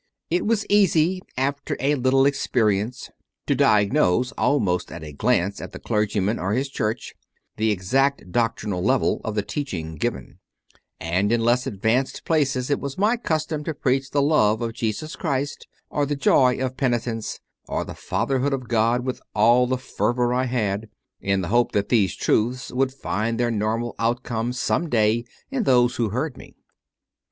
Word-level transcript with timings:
It 0.31 0.47
was 0.47 0.65
easy 0.67 1.21
after 1.37 1.77
a 1.79 1.93
little 1.93 2.25
experience 2.25 3.11
to 3.45 3.53
diagnose, 3.53 4.31
almost 4.31 4.91
at 4.91 5.03
a 5.03 5.13
glance 5.13 5.61
at 5.61 5.73
the 5.73 5.79
clergyman 5.79 6.39
or 6.39 6.53
his 6.53 6.69
church, 6.69 7.13
the 7.57 7.69
exact 7.69 8.31
doctrinal 8.31 8.81
level 8.81 9.21
of 9.23 9.35
the 9.35 9.43
teaching 9.43 9.97
given; 9.97 10.39
and 10.99 11.31
in 11.31 11.43
less 11.43 11.67
advanced 11.67 12.25
places 12.25 12.71
it 12.71 12.79
was 12.79 12.97
my 12.97 13.15
custom 13.15 13.63
to 13.65 13.75
preach 13.75 14.09
the 14.09 14.23
love 14.23 14.59
of 14.63 14.73
Jesus 14.73 15.15
Christ 15.15 15.67
or 15.91 16.07
the 16.07 16.15
joy 16.15 16.57
of 16.57 16.77
peni 16.77 16.95
tence 17.03 17.37
or 17.67 17.85
the 17.85 17.93
Fatherhood 17.93 18.53
of 18.53 18.67
God 18.67 19.05
with 19.05 19.21
all 19.35 19.67
the 19.67 19.77
fervour 19.77 20.33
I 20.33 20.45
had, 20.45 20.89
in 21.19 21.41
the 21.41 21.49
hope 21.49 21.73
that 21.73 21.89
these 21.89 22.15
truths 22.15 22.71
would 22.71 22.91
find 22.91 23.39
their 23.39 23.51
normal 23.51 23.93
outcome 23.99 24.51
some 24.53 24.89
day 24.89 25.25
in 25.51 25.61
those 25.61 25.97
who 25.97 26.09
heard 26.09 26.37
me. 26.37 26.55